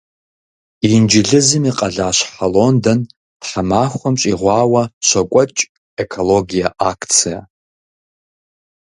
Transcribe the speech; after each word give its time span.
Инджылызым 0.93 1.63
и 1.69 1.71
къалащхьэ 1.77 2.45
Лондон 2.55 2.99
тхьэмахуэм 3.41 4.15
щӏигъуауэ 4.21 4.83
щокӏуэкӏ 5.07 5.59
экологие 6.01 6.67
акцие. 6.91 7.39